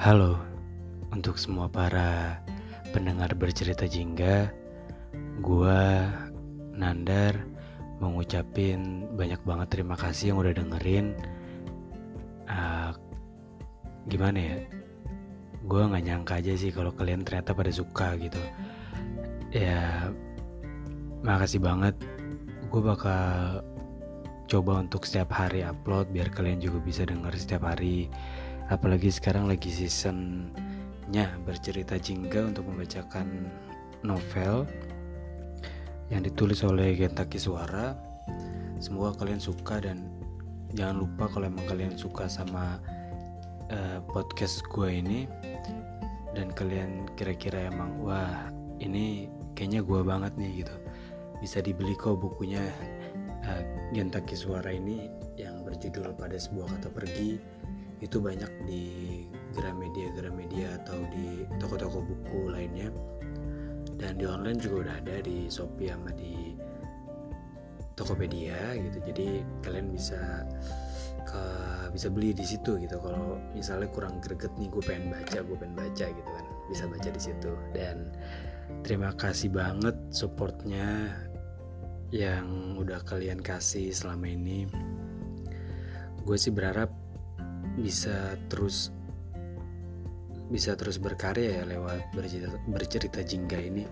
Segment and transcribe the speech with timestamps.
[0.00, 0.40] Halo
[1.12, 2.40] untuk semua para
[2.88, 4.48] pendengar bercerita jingga,
[5.44, 6.08] gua
[6.72, 7.36] Nandar
[8.00, 11.12] mau ngucapin banyak banget terima kasih yang udah dengerin.
[12.48, 12.96] Uh,
[14.08, 14.58] gimana ya?
[15.68, 18.40] Gua nggak nyangka aja sih kalau kalian ternyata pada suka gitu.
[19.52, 20.08] Ya,
[21.20, 21.92] makasih banget.
[22.72, 23.60] Gue bakal
[24.48, 28.08] coba untuk setiap hari upload biar kalian juga bisa denger setiap hari
[28.70, 33.50] apalagi sekarang lagi seasonnya bercerita jingga untuk membacakan
[34.06, 34.62] novel
[36.06, 37.98] yang ditulis oleh Gentaki Suara.
[38.78, 40.06] Semoga kalian suka dan
[40.78, 42.78] jangan lupa kalau emang kalian suka sama
[43.74, 45.26] uh, podcast gue ini.
[46.30, 49.26] Dan kalian kira-kira emang wah ini
[49.58, 50.74] kayaknya gue banget nih gitu.
[51.42, 52.62] Bisa dibeli kok bukunya
[53.50, 57.42] uh, Gentaki Suara ini yang berjudul pada sebuah kata pergi
[58.00, 58.84] itu banyak di
[59.52, 62.88] Gramedia Gramedia atau di toko-toko buku lainnya.
[64.00, 66.56] Dan di online juga udah ada di Shopee sama di
[67.92, 68.98] Tokopedia gitu.
[69.04, 70.48] Jadi kalian bisa
[71.28, 71.44] ke
[71.92, 72.96] bisa beli di situ gitu.
[72.96, 76.44] Kalau misalnya kurang greget nih gue pengen baca gue pengen baca gitu kan.
[76.72, 77.52] Bisa baca di situ.
[77.76, 78.08] Dan
[78.80, 81.12] terima kasih banget supportnya
[82.08, 84.64] yang udah kalian kasih selama ini.
[86.24, 86.88] Gue sih berharap
[87.80, 88.92] bisa terus
[90.50, 93.86] bisa terus berkarya ya lewat bercerita, bercerita jingga ini.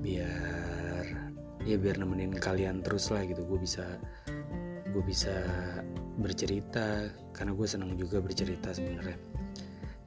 [0.00, 1.04] Biar
[1.68, 3.44] ya biar nemenin kalian terus lah gitu.
[3.44, 3.84] Gue bisa
[4.90, 5.36] gue bisa
[6.16, 7.12] bercerita.
[7.36, 9.20] Karena gue senang juga bercerita sebenarnya.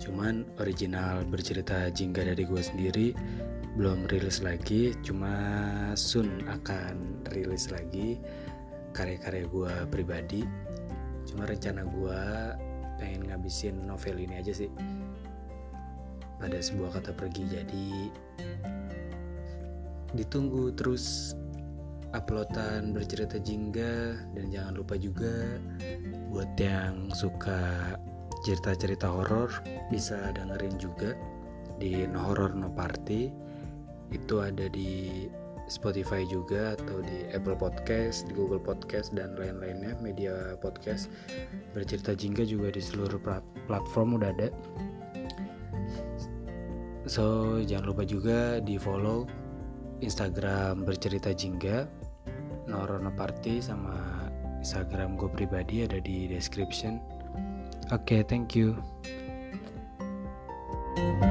[0.01, 3.13] Cuman original bercerita jingga dari gue sendiri
[3.77, 4.97] belum rilis lagi.
[5.05, 5.37] Cuma
[5.93, 8.17] soon akan rilis lagi
[8.97, 10.41] karya-karya gue pribadi.
[11.29, 12.21] Cuma rencana gue
[12.99, 14.69] pengen ngabisin novel ini aja sih.
[16.39, 17.87] Pada sebuah kata pergi jadi
[20.13, 21.35] ditunggu terus
[22.17, 25.61] uploadan bercerita jingga dan jangan lupa juga
[26.33, 27.93] buat yang suka
[28.41, 29.51] cerita-cerita horor
[29.93, 31.13] bisa dengerin juga
[31.77, 33.29] di No Horror No Party.
[34.09, 35.25] Itu ada di
[35.69, 41.07] Spotify juga atau di Apple Podcast, di Google Podcast dan lain-lainnya media podcast.
[41.77, 43.21] Bercerita Jingga juga di seluruh
[43.69, 44.49] platform udah ada.
[47.05, 49.29] So jangan lupa juga di follow
[50.01, 51.85] Instagram bercerita Jingga,
[52.65, 54.25] Norono Party sama
[54.59, 56.99] Instagram gue pribadi ada di description.
[57.89, 58.77] Oke, okay, thank you.
[60.99, 61.28] thank you